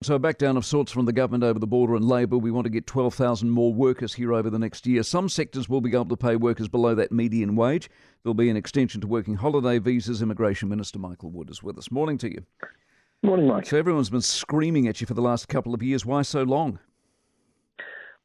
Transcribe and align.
So, 0.00 0.14
a 0.14 0.18
back 0.20 0.38
down 0.38 0.56
of 0.56 0.64
sorts 0.64 0.92
from 0.92 1.06
the 1.06 1.12
government 1.12 1.42
over 1.42 1.58
the 1.58 1.66
border 1.66 1.96
and 1.96 2.04
Labor. 2.04 2.38
We 2.38 2.52
want 2.52 2.66
to 2.66 2.70
get 2.70 2.86
12,000 2.86 3.50
more 3.50 3.74
workers 3.74 4.14
here 4.14 4.32
over 4.32 4.48
the 4.48 4.58
next 4.58 4.86
year. 4.86 5.02
Some 5.02 5.28
sectors 5.28 5.68
will 5.68 5.80
be 5.80 5.90
able 5.90 6.04
to 6.04 6.16
pay 6.16 6.36
workers 6.36 6.68
below 6.68 6.94
that 6.94 7.10
median 7.10 7.56
wage. 7.56 7.90
There'll 8.22 8.34
be 8.34 8.48
an 8.48 8.56
extension 8.56 9.00
to 9.00 9.08
working 9.08 9.34
holiday 9.34 9.80
visas. 9.80 10.22
Immigration 10.22 10.68
Minister 10.68 11.00
Michael 11.00 11.30
Wood 11.30 11.50
is 11.50 11.64
with 11.64 11.76
us. 11.78 11.90
Morning 11.90 12.16
to 12.18 12.30
you. 12.30 12.44
Morning, 13.24 13.48
Mike. 13.48 13.66
So, 13.66 13.76
everyone's 13.76 14.08
been 14.08 14.20
screaming 14.20 14.86
at 14.86 15.00
you 15.00 15.06
for 15.08 15.14
the 15.14 15.20
last 15.20 15.48
couple 15.48 15.74
of 15.74 15.82
years. 15.82 16.06
Why 16.06 16.22
so 16.22 16.44
long? 16.44 16.78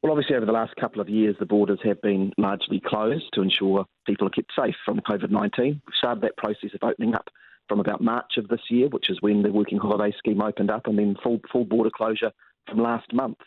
Well, 0.00 0.12
obviously, 0.12 0.36
over 0.36 0.46
the 0.46 0.52
last 0.52 0.76
couple 0.76 1.00
of 1.00 1.08
years, 1.08 1.34
the 1.40 1.46
borders 1.46 1.80
have 1.82 2.00
been 2.02 2.32
largely 2.38 2.80
closed 2.86 3.24
to 3.32 3.42
ensure 3.42 3.84
people 4.06 4.28
are 4.28 4.30
kept 4.30 4.52
safe 4.56 4.76
from 4.84 5.00
COVID 5.00 5.30
19. 5.30 5.64
We've 5.64 5.80
started 5.98 6.22
that 6.22 6.36
process 6.36 6.70
of 6.72 6.88
opening 6.88 7.16
up 7.16 7.30
from 7.68 7.80
about 7.80 8.00
March 8.00 8.36
of 8.36 8.48
this 8.48 8.60
year, 8.70 8.88
which 8.88 9.10
is 9.10 9.18
when 9.20 9.42
the 9.42 9.52
working 9.52 9.78
holiday 9.78 10.14
scheme 10.18 10.42
opened 10.42 10.70
up, 10.70 10.86
and 10.86 10.98
then 10.98 11.16
full 11.22 11.40
full 11.50 11.64
border 11.64 11.90
closure 11.90 12.32
from 12.68 12.78
last 12.78 13.12
month. 13.12 13.38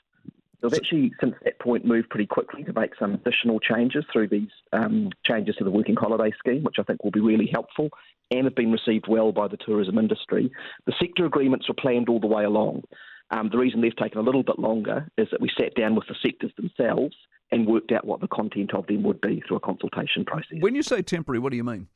We've 0.61 0.73
actually, 0.73 1.11
since 1.19 1.35
that 1.43 1.59
point, 1.59 1.85
moved 1.85 2.09
pretty 2.09 2.25
quickly 2.25 2.63
to 2.63 2.73
make 2.73 2.95
some 2.97 3.13
additional 3.13 3.59
changes 3.59 4.05
through 4.11 4.29
these 4.29 4.49
um, 4.73 5.11
changes 5.23 5.55
to 5.57 5.63
the 5.63 5.69
working 5.69 5.95
holiday 5.95 6.35
scheme, 6.39 6.63
which 6.63 6.77
I 6.79 6.83
think 6.83 7.03
will 7.03 7.11
be 7.11 7.19
really 7.19 7.47
helpful 7.51 7.89
and 8.31 8.45
have 8.45 8.55
been 8.55 8.71
received 8.71 9.05
well 9.07 9.31
by 9.31 9.47
the 9.47 9.57
tourism 9.57 9.99
industry. 9.99 10.51
The 10.85 10.93
sector 10.99 11.25
agreements 11.25 11.67
were 11.67 11.75
planned 11.75 12.09
all 12.09 12.19
the 12.19 12.27
way 12.27 12.43
along. 12.43 12.83
Um, 13.29 13.49
the 13.51 13.57
reason 13.57 13.81
they've 13.81 13.95
taken 13.95 14.19
a 14.19 14.23
little 14.23 14.43
bit 14.43 14.57
longer 14.57 15.07
is 15.17 15.27
that 15.31 15.41
we 15.41 15.49
sat 15.59 15.75
down 15.75 15.95
with 15.95 16.07
the 16.07 16.15
sectors 16.23 16.51
themselves 16.57 17.15
and 17.51 17.67
worked 17.67 17.91
out 17.91 18.05
what 18.05 18.21
the 18.21 18.27
content 18.27 18.73
of 18.73 18.87
them 18.87 19.03
would 19.03 19.21
be 19.21 19.41
through 19.47 19.57
a 19.57 19.61
consultation 19.61 20.25
process. 20.25 20.57
When 20.59 20.75
you 20.75 20.83
say 20.83 21.01
temporary, 21.01 21.39
what 21.39 21.51
do 21.51 21.57
you 21.57 21.63
mean? 21.63 21.87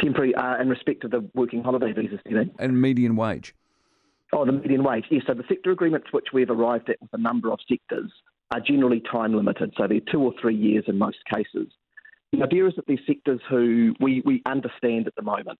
Temporary 0.00 0.34
uh, 0.34 0.60
in 0.60 0.68
respect 0.68 1.04
of 1.04 1.10
the 1.10 1.28
working 1.34 1.62
holiday 1.62 1.92
visas, 1.92 2.20
do? 2.28 2.50
And 2.58 2.80
median 2.80 3.16
wage. 3.16 3.54
Oh, 4.32 4.44
the 4.44 4.52
median 4.52 4.84
wage. 4.84 5.04
Yes, 5.10 5.22
so 5.26 5.34
the 5.34 5.44
sector 5.48 5.70
agreements 5.70 6.08
which 6.12 6.28
we've 6.32 6.50
arrived 6.50 6.88
at 6.88 7.00
with 7.00 7.12
a 7.12 7.18
number 7.18 7.52
of 7.52 7.58
sectors 7.68 8.12
are 8.52 8.60
generally 8.60 9.00
time 9.00 9.34
limited, 9.34 9.72
so 9.76 9.86
they're 9.86 10.00
two 10.10 10.20
or 10.20 10.32
three 10.40 10.56
years 10.56 10.84
in 10.86 10.98
most 10.98 11.18
cases. 11.32 11.68
The 12.32 12.42
idea 12.42 12.66
is 12.66 12.74
that 12.76 12.86
these 12.86 13.00
sectors 13.06 13.40
who 13.48 13.94
we, 14.00 14.22
we 14.24 14.42
understand 14.46 15.06
at 15.06 15.14
the 15.16 15.22
moment 15.22 15.58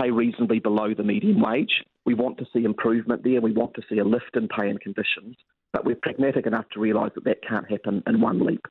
pay 0.00 0.10
reasonably 0.10 0.58
below 0.58 0.94
the 0.94 1.02
median 1.02 1.40
wage. 1.40 1.84
We 2.04 2.14
want 2.14 2.38
to 2.38 2.46
see 2.52 2.64
improvement 2.64 3.22
there. 3.22 3.40
We 3.40 3.52
want 3.52 3.74
to 3.74 3.82
see 3.88 3.98
a 3.98 4.04
lift 4.04 4.34
in 4.34 4.48
pay 4.48 4.68
and 4.68 4.80
conditions, 4.80 5.36
but 5.72 5.84
we're 5.84 5.96
pragmatic 5.96 6.46
enough 6.46 6.68
to 6.72 6.80
realise 6.80 7.12
that 7.14 7.24
that 7.24 7.46
can't 7.46 7.70
happen 7.70 8.02
in 8.06 8.20
one 8.20 8.44
leap. 8.44 8.64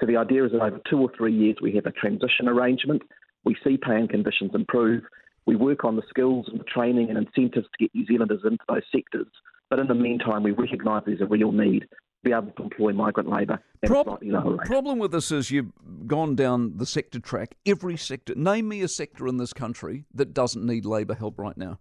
So 0.00 0.06
the 0.06 0.16
idea 0.16 0.44
is 0.44 0.52
that 0.52 0.62
over 0.62 0.80
two 0.88 0.98
or 0.98 1.10
three 1.16 1.32
years 1.32 1.56
we 1.62 1.74
have 1.76 1.86
a 1.86 1.92
transition 1.92 2.48
arrangement 2.48 3.02
we 3.44 3.56
see 3.64 3.76
pay 3.76 3.96
and 3.96 4.08
conditions 4.08 4.52
improve. 4.54 5.02
We 5.46 5.56
work 5.56 5.84
on 5.84 5.96
the 5.96 6.02
skills 6.08 6.46
and 6.48 6.60
the 6.60 6.64
training 6.64 7.08
and 7.08 7.18
incentives 7.18 7.66
to 7.66 7.78
get 7.78 7.94
New 7.94 8.06
Zealanders 8.06 8.42
into 8.44 8.64
those 8.68 8.82
sectors. 8.94 9.26
But 9.70 9.80
in 9.80 9.88
the 9.88 9.94
meantime, 9.94 10.42
we 10.42 10.52
recognise 10.52 11.02
there's 11.06 11.20
a 11.20 11.26
real 11.26 11.50
need 11.50 11.80
to 11.80 11.86
be 12.22 12.32
able 12.32 12.52
to 12.52 12.62
employ 12.62 12.92
migrant 12.92 13.28
labour 13.28 13.58
Prob- 13.84 14.06
a 14.06 14.10
slightly 14.10 14.30
lower 14.30 14.56
rate. 14.56 14.66
problem 14.66 14.98
with 14.98 15.10
this 15.10 15.32
is 15.32 15.50
you've 15.50 15.72
gone 16.06 16.36
down 16.36 16.76
the 16.76 16.86
sector 16.86 17.18
track. 17.18 17.56
Every 17.66 17.96
sector, 17.96 18.34
name 18.36 18.68
me 18.68 18.82
a 18.82 18.88
sector 18.88 19.26
in 19.26 19.38
this 19.38 19.52
country 19.52 20.04
that 20.14 20.32
doesn't 20.32 20.64
need 20.64 20.84
labour 20.84 21.14
help 21.14 21.38
right 21.38 21.56
now. 21.56 21.80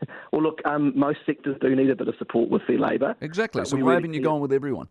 well, 0.32 0.42
look, 0.42 0.60
um, 0.64 0.92
most 0.98 1.18
sectors 1.24 1.56
do 1.60 1.76
need 1.76 1.90
a 1.90 1.96
bit 1.96 2.08
of 2.08 2.14
support 2.18 2.50
with 2.50 2.62
their 2.66 2.78
labour. 2.78 3.14
Exactly. 3.20 3.64
So 3.64 3.76
why 3.76 3.82
really 3.82 3.94
haven't 3.94 4.14
you 4.14 4.22
gone 4.22 4.40
with 4.40 4.52
everyone? 4.52 4.88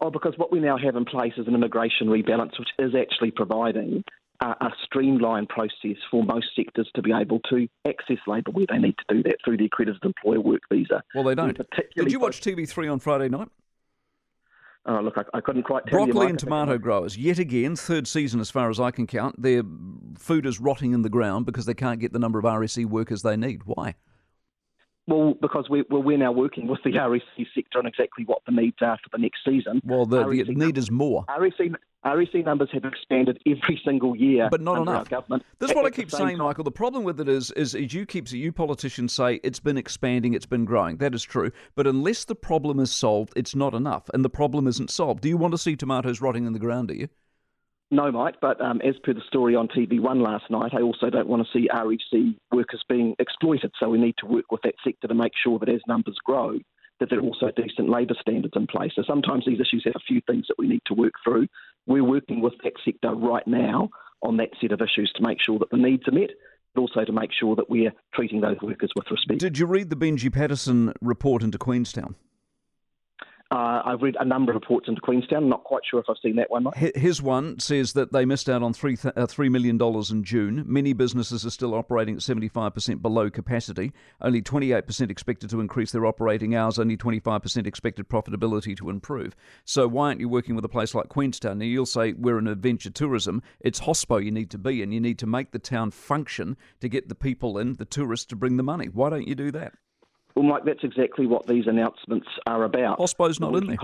Oh, 0.00 0.10
because 0.10 0.34
what 0.36 0.52
we 0.52 0.60
now 0.60 0.78
have 0.78 0.96
in 0.96 1.04
place 1.04 1.32
is 1.36 1.46
an 1.48 1.54
immigration 1.54 2.06
rebalance, 2.06 2.58
which 2.58 2.68
is 2.78 2.94
actually 2.94 3.32
providing 3.32 4.04
a, 4.40 4.46
a 4.46 4.70
streamlined 4.84 5.48
process 5.48 5.96
for 6.10 6.22
most 6.22 6.46
sectors 6.54 6.90
to 6.94 7.02
be 7.02 7.12
able 7.12 7.40
to 7.50 7.68
access 7.86 8.18
labour 8.26 8.50
where 8.52 8.66
they 8.68 8.78
need 8.78 8.94
to 8.98 9.14
do 9.14 9.22
that 9.24 9.36
through 9.44 9.56
the 9.56 9.66
accredited 9.66 10.04
employer 10.04 10.40
work 10.40 10.62
visa. 10.72 11.02
Well, 11.14 11.24
they 11.24 11.34
don't. 11.34 11.58
Did 11.96 12.12
you 12.12 12.20
watch 12.20 12.40
TV3 12.40 12.92
on 12.92 12.98
Friday 12.98 13.28
night? 13.28 13.48
Oh, 14.86 15.00
look, 15.00 15.18
I, 15.18 15.36
I, 15.36 15.40
couldn't 15.42 15.64
quite 15.64 15.84
tell 15.86 16.06
Broccoli 16.06 16.26
you. 16.26 16.30
and 16.30 16.38
tomato 16.38 16.78
growers, 16.78 17.18
yet 17.18 17.38
again, 17.38 17.76
third 17.76 18.08
season 18.08 18.40
as 18.40 18.50
far 18.50 18.70
as 18.70 18.80
I 18.80 18.90
can 18.90 19.06
count, 19.06 19.40
their 19.40 19.62
food 20.16 20.46
is 20.46 20.60
rotting 20.60 20.92
in 20.92 21.02
the 21.02 21.10
ground 21.10 21.44
because 21.44 21.66
they 21.66 21.74
can't 21.74 22.00
get 22.00 22.14
the 22.14 22.18
number 22.18 22.38
of 22.38 22.46
RSE 22.46 22.86
workers 22.86 23.20
they 23.20 23.36
need. 23.36 23.62
Why? 23.66 23.96
Well, 25.08 25.32
because 25.40 25.70
we, 25.70 25.84
well, 25.88 26.02
we're 26.02 26.18
now 26.18 26.32
working 26.32 26.66
with 26.66 26.80
the 26.84 26.90
RSE 26.90 27.46
sector 27.54 27.78
on 27.78 27.86
exactly 27.86 28.24
what 28.26 28.42
the 28.44 28.52
needs 28.52 28.76
are 28.82 28.98
for 29.02 29.08
the 29.10 29.16
next 29.16 29.38
season. 29.42 29.80
Well, 29.82 30.04
the, 30.04 30.22
the 30.22 30.44
need 30.44 30.58
numbers, 30.58 30.84
is 30.84 30.90
more. 30.90 31.24
RSE, 31.30 31.74
RSE 32.04 32.44
numbers 32.44 32.68
have 32.74 32.84
expanded 32.84 33.40
every 33.46 33.80
single 33.82 34.14
year, 34.14 34.48
but 34.50 34.60
not 34.60 34.82
enough. 34.82 35.08
government. 35.08 35.44
This 35.60 35.70
is 35.70 35.76
what 35.76 35.86
I 35.86 35.90
keep 35.90 36.10
saying, 36.10 36.36
time. 36.36 36.46
Michael. 36.46 36.62
The 36.62 36.70
problem 36.70 37.04
with 37.04 37.20
it 37.20 37.28
is, 37.28 37.50
is, 37.52 37.74
is 37.74 37.94
you 37.94 38.04
keep 38.04 38.30
you 38.30 38.52
politicians 38.52 39.14
say 39.14 39.40
it's 39.42 39.60
been 39.60 39.78
expanding, 39.78 40.34
it's 40.34 40.44
been 40.44 40.66
growing. 40.66 40.98
That 40.98 41.14
is 41.14 41.22
true, 41.22 41.52
but 41.74 41.86
unless 41.86 42.26
the 42.26 42.34
problem 42.34 42.78
is 42.78 42.90
solved, 42.90 43.32
it's 43.34 43.56
not 43.56 43.72
enough, 43.72 44.10
and 44.12 44.22
the 44.22 44.30
problem 44.30 44.66
isn't 44.66 44.90
solved. 44.90 45.22
Do 45.22 45.30
you 45.30 45.38
want 45.38 45.52
to 45.52 45.58
see 45.58 45.74
tomatoes 45.74 46.20
rotting 46.20 46.44
in 46.44 46.52
the 46.52 46.58
ground? 46.58 46.88
Do 46.88 46.94
you? 46.94 47.08
No, 47.90 48.12
Mike, 48.12 48.34
but 48.40 48.60
um, 48.60 48.82
as 48.82 48.96
per 49.02 49.14
the 49.14 49.22
story 49.26 49.54
on 49.54 49.66
TV1 49.68 50.22
last 50.22 50.50
night, 50.50 50.72
I 50.74 50.82
also 50.82 51.08
don't 51.08 51.26
want 51.28 51.46
to 51.46 51.58
see 51.58 51.68
RSE 51.72 52.36
workers 52.52 52.84
being 52.86 53.14
exploited. 53.18 53.72
So 53.80 53.88
we 53.88 53.98
need 53.98 54.16
to 54.18 54.26
work 54.26 54.52
with 54.52 54.60
that 54.62 54.74
sector 54.84 55.08
to 55.08 55.14
make 55.14 55.32
sure 55.42 55.58
that 55.58 55.70
as 55.70 55.80
numbers 55.88 56.18
grow, 56.22 56.58
that 57.00 57.08
there 57.08 57.18
are 57.18 57.22
also 57.22 57.50
decent 57.56 57.88
labour 57.88 58.14
standards 58.20 58.52
in 58.56 58.66
place. 58.66 58.92
So 58.94 59.04
sometimes 59.06 59.44
these 59.46 59.60
issues 59.60 59.84
have 59.86 59.96
a 59.96 60.06
few 60.06 60.20
things 60.26 60.46
that 60.48 60.58
we 60.58 60.68
need 60.68 60.82
to 60.86 60.94
work 60.94 61.14
through. 61.24 61.46
We're 61.86 62.04
working 62.04 62.42
with 62.42 62.54
that 62.62 62.74
sector 62.84 63.14
right 63.14 63.46
now 63.46 63.88
on 64.22 64.36
that 64.36 64.50
set 64.60 64.72
of 64.72 64.82
issues 64.82 65.10
to 65.16 65.22
make 65.22 65.38
sure 65.40 65.58
that 65.58 65.70
the 65.70 65.78
needs 65.78 66.06
are 66.08 66.12
met, 66.12 66.30
but 66.74 66.82
also 66.82 67.04
to 67.04 67.12
make 67.12 67.30
sure 67.32 67.56
that 67.56 67.70
we're 67.70 67.92
treating 68.14 68.42
those 68.42 68.56
workers 68.60 68.90
with 68.96 69.06
respect. 69.10 69.40
Did 69.40 69.58
you 69.58 69.64
read 69.64 69.88
the 69.88 69.96
Benje 69.96 70.30
Patterson 70.30 70.92
report 71.00 71.42
into 71.42 71.56
Queenstown? 71.56 72.16
Uh, 73.50 73.80
I've 73.82 74.02
read 74.02 74.14
a 74.20 74.26
number 74.26 74.52
of 74.52 74.56
reports 74.56 74.88
into 74.88 75.00
Queenstown. 75.00 75.44
I'm 75.44 75.48
not 75.48 75.64
quite 75.64 75.80
sure 75.90 75.98
if 76.00 76.06
I've 76.10 76.16
seen 76.22 76.36
that 76.36 76.50
one. 76.50 76.66
His 76.76 77.22
one 77.22 77.58
says 77.58 77.94
that 77.94 78.12
they 78.12 78.26
missed 78.26 78.50
out 78.50 78.62
on 78.62 78.74
three 78.74 78.98
uh, 79.02 79.26
$3 79.26 79.50
million 79.50 79.80
in 80.10 80.24
June. 80.24 80.64
Many 80.66 80.92
businesses 80.92 81.46
are 81.46 81.50
still 81.50 81.74
operating 81.74 82.16
at 82.16 82.20
75% 82.20 83.00
below 83.00 83.30
capacity. 83.30 83.92
Only 84.20 84.42
28% 84.42 85.10
expected 85.10 85.48
to 85.48 85.60
increase 85.60 85.92
their 85.92 86.04
operating 86.04 86.54
hours, 86.54 86.78
only 86.78 86.98
25% 86.98 87.66
expected 87.66 88.08
profitability 88.10 88.76
to 88.76 88.90
improve. 88.90 89.34
So 89.64 89.88
why 89.88 90.08
aren't 90.08 90.20
you 90.20 90.28
working 90.28 90.54
with 90.54 90.64
a 90.66 90.68
place 90.68 90.94
like 90.94 91.08
Queenstown? 91.08 91.58
Now, 91.58 91.64
you'll 91.64 91.86
say 91.86 92.12
we're 92.12 92.38
in 92.38 92.48
adventure 92.48 92.90
tourism. 92.90 93.42
It's 93.60 93.80
hospo 93.80 94.22
you 94.22 94.30
need 94.30 94.50
to 94.50 94.58
be 94.58 94.82
in. 94.82 94.92
You 94.92 95.00
need 95.00 95.18
to 95.20 95.26
make 95.26 95.52
the 95.52 95.58
town 95.58 95.90
function 95.90 96.58
to 96.80 96.88
get 96.88 97.08
the 97.08 97.14
people 97.14 97.56
in, 97.56 97.74
the 97.74 97.86
tourists, 97.86 98.26
to 98.26 98.36
bring 98.36 98.58
the 98.58 98.62
money. 98.62 98.88
Why 98.88 99.08
don't 99.08 99.26
you 99.26 99.34
do 99.34 99.50
that? 99.52 99.72
Well, 100.34 100.44
Mike, 100.44 100.64
that's 100.64 100.84
exactly 100.84 101.26
what 101.26 101.46
these 101.46 101.66
announcements 101.66 102.28
are 102.46 102.64
about. 102.64 102.98
Hospo's 102.98 103.40
not 103.40 103.54
in 103.56 103.66
there. 103.66 103.76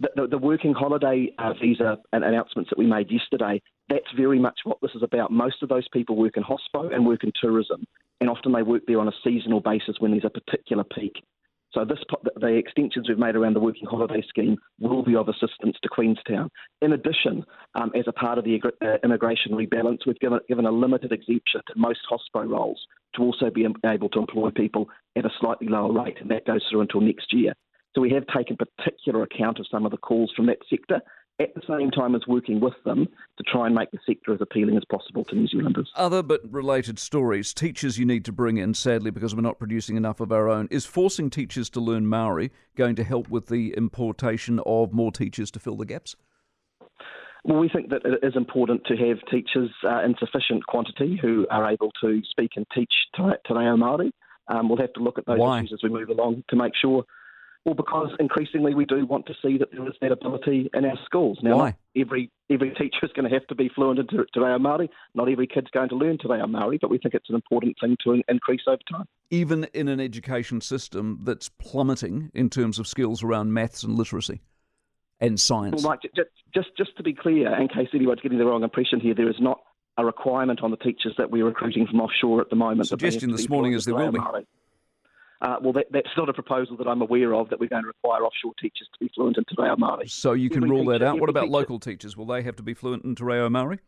the, 0.00 0.10
the, 0.16 0.26
the, 0.28 0.38
working 0.38 0.74
holiday 0.74 1.32
uh, 1.38 1.52
visa 1.54 1.98
and 2.12 2.24
announcements 2.24 2.70
that 2.70 2.78
we 2.78 2.86
made 2.86 3.10
yesterday, 3.10 3.62
that's 3.88 4.10
very 4.16 4.38
much 4.38 4.60
what 4.64 4.78
this 4.82 4.90
is 4.94 5.02
about. 5.02 5.30
Most 5.30 5.62
of 5.62 5.68
those 5.68 5.86
people 5.88 6.16
work 6.16 6.36
in 6.36 6.42
hospo 6.42 6.94
and 6.94 7.06
work 7.06 7.24
in 7.24 7.32
tourism, 7.40 7.84
and 8.20 8.28
often 8.28 8.52
they 8.52 8.62
work 8.62 8.82
there 8.86 9.00
on 9.00 9.08
a 9.08 9.12
seasonal 9.24 9.60
basis 9.60 9.96
when 9.98 10.10
there's 10.10 10.24
a 10.24 10.30
particular 10.30 10.84
peak. 10.84 11.22
So 11.72 11.84
this, 11.84 11.98
the 12.36 12.48
extensions 12.48 13.08
we've 13.08 13.18
made 13.18 13.36
around 13.36 13.54
the 13.54 13.60
working 13.60 13.86
holiday 13.86 14.22
scheme 14.28 14.56
will 14.80 15.04
be 15.04 15.14
of 15.14 15.28
assistance 15.28 15.76
to 15.82 15.88
Queenstown. 15.88 16.50
In 16.82 16.92
addition, 16.92 17.44
um, 17.76 17.92
as 17.94 18.04
a 18.08 18.12
part 18.12 18.38
of 18.38 18.44
the 18.44 18.60
uh, 18.82 18.96
immigration 19.04 19.52
rebalance, 19.52 20.00
we've 20.04 20.18
given, 20.18 20.40
given 20.48 20.66
a 20.66 20.72
limited 20.72 21.12
exemption 21.12 21.60
to 21.68 21.74
most 21.76 22.00
hospo 22.10 22.48
roles 22.48 22.80
to 23.14 23.22
also 23.22 23.50
be 23.50 23.66
able 23.86 24.08
to 24.08 24.18
employ 24.18 24.50
people 24.50 24.88
at 25.16 25.24
a 25.24 25.30
slightly 25.40 25.68
lower 25.68 25.92
rate, 25.92 26.16
and 26.20 26.30
that 26.30 26.46
goes 26.46 26.64
through 26.68 26.80
until 26.80 27.00
next 27.00 27.32
year. 27.32 27.52
So 27.94 28.00
we 28.00 28.10
have 28.10 28.26
taken 28.26 28.56
particular 28.56 29.22
account 29.22 29.58
of 29.58 29.66
some 29.70 29.84
of 29.84 29.90
the 29.90 29.96
calls 29.96 30.32
from 30.36 30.46
that 30.46 30.58
sector 30.68 31.00
at 31.40 31.54
the 31.54 31.62
same 31.66 31.90
time 31.90 32.14
as 32.14 32.22
working 32.28 32.60
with 32.60 32.74
them 32.84 33.08
to 33.38 33.44
try 33.44 33.66
and 33.66 33.74
make 33.74 33.90
the 33.90 33.98
sector 34.06 34.32
as 34.32 34.40
appealing 34.40 34.76
as 34.76 34.84
possible 34.90 35.24
to 35.24 35.34
New 35.34 35.48
Zealanders. 35.48 35.90
Other 35.96 36.22
but 36.22 36.40
related 36.52 36.98
stories. 36.98 37.54
Teachers 37.54 37.98
you 37.98 38.04
need 38.04 38.24
to 38.26 38.32
bring 38.32 38.58
in, 38.58 38.74
sadly, 38.74 39.10
because 39.10 39.34
we're 39.34 39.40
not 39.40 39.58
producing 39.58 39.96
enough 39.96 40.20
of 40.20 40.30
our 40.30 40.48
own. 40.48 40.68
Is 40.70 40.84
forcing 40.84 41.30
teachers 41.30 41.70
to 41.70 41.80
learn 41.80 42.06
Maori 42.06 42.52
going 42.76 42.94
to 42.96 43.04
help 43.04 43.28
with 43.28 43.48
the 43.48 43.72
importation 43.76 44.60
of 44.66 44.92
more 44.92 45.10
teachers 45.10 45.50
to 45.52 45.58
fill 45.58 45.76
the 45.76 45.86
gaps? 45.86 46.14
Well, 47.42 47.58
we 47.58 47.70
think 47.70 47.88
that 47.88 48.02
it 48.04 48.22
is 48.22 48.36
important 48.36 48.84
to 48.86 48.96
have 48.96 49.18
teachers 49.30 49.70
uh, 49.82 50.02
in 50.04 50.14
sufficient 50.18 50.66
quantity 50.66 51.18
who 51.20 51.46
are 51.50 51.70
able 51.70 51.90
to 52.02 52.20
speak 52.28 52.52
and 52.56 52.66
teach 52.74 52.92
Te 53.16 53.22
Reo 53.22 53.76
Māori. 53.76 54.10
Um, 54.48 54.68
we'll 54.68 54.78
have 54.78 54.92
to 54.94 55.00
look 55.00 55.16
at 55.16 55.24
those 55.24 55.38
Why? 55.38 55.58
issues 55.60 55.72
as 55.72 55.82
we 55.82 55.88
move 55.88 56.10
along 56.10 56.44
to 56.50 56.56
make 56.56 56.72
sure 56.78 57.04
well, 57.64 57.74
because 57.74 58.10
increasingly 58.18 58.74
we 58.74 58.86
do 58.86 59.04
want 59.04 59.26
to 59.26 59.34
see 59.42 59.58
that 59.58 59.70
there 59.70 59.86
is 59.86 59.94
that 60.00 60.12
ability 60.12 60.70
in 60.72 60.84
our 60.84 60.98
schools. 61.04 61.38
Now, 61.42 61.58
Why? 61.58 61.76
every 61.94 62.30
every 62.50 62.70
teacher 62.70 63.04
is 63.04 63.10
going 63.14 63.28
to 63.28 63.34
have 63.34 63.46
to 63.48 63.54
be 63.54 63.68
fluent 63.74 63.98
in 63.98 64.06
Te, 64.06 64.16
Te 64.16 64.40
Reo 64.40 64.58
Māori. 64.58 64.88
Not 65.14 65.28
every 65.28 65.46
kid's 65.46 65.68
going 65.70 65.90
to 65.90 65.94
learn 65.94 66.16
Te 66.16 66.28
Reo 66.28 66.46
Māori, 66.46 66.78
but 66.80 66.90
we 66.90 66.98
think 66.98 67.14
it's 67.14 67.28
an 67.28 67.34
important 67.34 67.76
thing 67.80 67.96
to 68.04 68.22
increase 68.28 68.62
over 68.66 68.80
time. 68.90 69.04
Even 69.30 69.64
in 69.74 69.88
an 69.88 70.00
education 70.00 70.62
system 70.62 71.20
that's 71.22 71.50
plummeting 71.50 72.30
in 72.32 72.48
terms 72.48 72.78
of 72.78 72.86
skills 72.86 73.22
around 73.22 73.52
maths 73.52 73.82
and 73.82 73.94
literacy 73.94 74.40
and 75.20 75.38
science. 75.38 75.82
Well, 75.82 75.92
Mike, 75.92 76.10
just, 76.16 76.30
just, 76.54 76.68
just 76.78 76.96
to 76.96 77.02
be 77.02 77.12
clear, 77.12 77.54
in 77.60 77.68
case 77.68 77.88
anyone's 77.92 78.20
getting 78.20 78.38
the 78.38 78.46
wrong 78.46 78.62
impression 78.62 79.00
here, 79.00 79.14
there 79.14 79.28
is 79.28 79.36
not 79.38 79.60
a 79.98 80.04
requirement 80.04 80.60
on 80.62 80.70
the 80.70 80.78
teachers 80.78 81.14
that 81.18 81.30
we're 81.30 81.44
recruiting 81.44 81.86
from 81.86 82.00
offshore 82.00 82.40
at 82.40 82.48
the 82.48 82.56
moment. 82.56 82.88
Suggestion 82.88 83.32
this 83.32 83.50
morning 83.50 83.74
is 83.74 83.84
there 83.84 83.94
will 83.94 84.12
be. 84.12 84.18
Māori. 84.18 84.46
Uh, 85.40 85.56
well, 85.62 85.72
that, 85.72 85.86
that's 85.90 86.08
not 86.16 86.28
a 86.28 86.32
proposal 86.34 86.76
that 86.76 86.86
I'm 86.86 87.00
aware 87.00 87.34
of 87.34 87.48
that 87.48 87.58
we're 87.58 87.68
going 87.68 87.82
to 87.82 87.88
require 87.88 88.22
offshore 88.24 88.52
teachers 88.60 88.88
to 88.92 88.98
be 89.04 89.10
fluent 89.14 89.38
in 89.38 89.44
Te 89.44 89.54
Reo 89.56 89.74
Māori. 89.76 90.10
So 90.10 90.32
you 90.34 90.50
can 90.50 90.64
Every 90.64 90.70
rule 90.70 90.84
that 90.86 91.02
out. 91.02 91.18
What 91.18 91.30
about 91.30 91.44
teacher- 91.44 91.52
local 91.52 91.78
teachers? 91.80 92.16
Will 92.16 92.26
they 92.26 92.42
have 92.42 92.56
to 92.56 92.62
be 92.62 92.74
fluent 92.74 93.04
in 93.04 93.14
Te 93.14 93.24
Reo 93.24 93.48
Māori? 93.48 93.78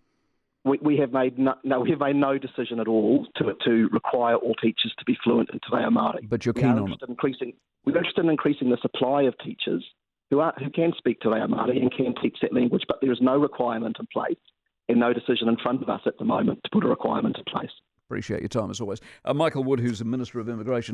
We, 0.64 0.78
we 0.80 0.96
have 0.98 1.12
made 1.12 1.38
no, 1.38 1.54
no, 1.64 1.80
we 1.80 1.90
have 1.90 1.98
made 1.98 2.16
no 2.16 2.38
decision 2.38 2.78
at 2.78 2.86
all 2.86 3.26
to 3.36 3.52
to 3.64 3.88
require 3.92 4.36
all 4.36 4.54
teachers 4.54 4.94
to 4.96 5.04
be 5.04 5.18
fluent 5.24 5.50
in 5.50 5.58
Te 5.58 5.76
Reo 5.76 5.90
Māori. 5.90 6.28
But 6.28 6.46
you're 6.46 6.54
keen 6.54 6.66
on 6.66 6.92
it. 6.92 6.98
in 7.02 7.10
increasing. 7.10 7.52
We're 7.84 7.96
interested 7.96 8.24
in 8.24 8.30
increasing 8.30 8.70
the 8.70 8.78
supply 8.80 9.22
of 9.24 9.34
teachers 9.44 9.84
who 10.30 10.38
are 10.38 10.54
who 10.58 10.70
can 10.70 10.92
speak 10.96 11.20
Te 11.20 11.28
Reo 11.28 11.48
Māori 11.48 11.82
and 11.82 11.92
can 11.92 12.14
teach 12.22 12.38
that 12.42 12.54
language. 12.54 12.84
But 12.86 12.98
there 13.02 13.12
is 13.12 13.18
no 13.20 13.36
requirement 13.36 13.96
in 13.98 14.06
place, 14.12 14.38
and 14.88 15.00
no 15.00 15.12
decision 15.12 15.48
in 15.48 15.56
front 15.56 15.82
of 15.82 15.88
us 15.88 16.00
at 16.06 16.16
the 16.18 16.24
moment 16.24 16.60
to 16.62 16.70
put 16.72 16.84
a 16.84 16.88
requirement 16.88 17.36
in 17.36 17.44
place. 17.52 17.70
Appreciate 18.08 18.40
your 18.40 18.48
time 18.48 18.70
as 18.70 18.78
always. 18.78 19.00
Uh, 19.24 19.32
Michael 19.32 19.64
Wood, 19.64 19.80
who's 19.80 19.98
the 19.98 20.04
Minister 20.04 20.38
of 20.38 20.46
Immigration. 20.46 20.90